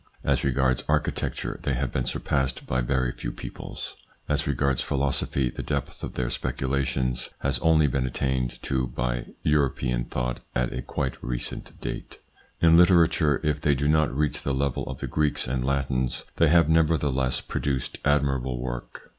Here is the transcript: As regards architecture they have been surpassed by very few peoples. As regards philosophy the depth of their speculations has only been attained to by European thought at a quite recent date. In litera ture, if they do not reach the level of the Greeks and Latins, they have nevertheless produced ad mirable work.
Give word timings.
As 0.23 0.43
regards 0.43 0.83
architecture 0.89 1.59
they 1.61 1.75
have 1.75 1.91
been 1.91 2.05
surpassed 2.05 2.65
by 2.65 2.81
very 2.81 3.11
few 3.11 3.31
peoples. 3.31 3.95
As 4.27 4.47
regards 4.47 4.81
philosophy 4.81 5.51
the 5.51 5.61
depth 5.61 6.01
of 6.03 6.15
their 6.15 6.31
speculations 6.31 7.29
has 7.41 7.59
only 7.59 7.85
been 7.85 8.07
attained 8.07 8.59
to 8.63 8.87
by 8.87 9.27
European 9.43 10.05
thought 10.05 10.39
at 10.55 10.73
a 10.73 10.81
quite 10.81 11.23
recent 11.23 11.79
date. 11.81 12.17
In 12.63 12.75
litera 12.77 13.09
ture, 13.09 13.41
if 13.43 13.61
they 13.61 13.75
do 13.75 13.87
not 13.87 14.11
reach 14.11 14.41
the 14.41 14.55
level 14.55 14.87
of 14.89 15.01
the 15.01 15.07
Greeks 15.07 15.47
and 15.47 15.63
Latins, 15.63 16.23
they 16.37 16.47
have 16.47 16.67
nevertheless 16.67 17.39
produced 17.39 17.99
ad 18.03 18.23
mirable 18.23 18.57
work. 18.59 19.03